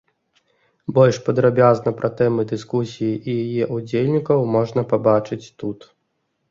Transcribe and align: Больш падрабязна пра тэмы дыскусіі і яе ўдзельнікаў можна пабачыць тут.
Больш 0.97 1.19
падрабязна 1.27 1.93
пра 1.99 2.09
тэмы 2.21 2.41
дыскусіі 2.55 3.13
і 3.35 3.39
яе 3.43 3.63
ўдзельнікаў 3.77 4.39
можна 4.59 4.81
пабачыць 4.95 5.45
тут. 5.63 5.79